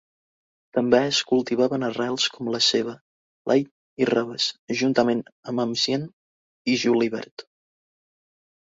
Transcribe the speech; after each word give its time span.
També 0.77 1.01
es 1.09 1.19
cultivaven 1.31 1.85
arrels 1.89 2.25
com 2.37 2.49
la 2.55 2.63
ceba, 2.69 2.95
l'all 3.53 3.61
i 4.05 4.09
raves, 4.13 4.49
juntament 4.81 5.23
amb 5.53 5.67
enciam 5.69 6.11
i 6.75 6.81
julivert. 6.87 7.51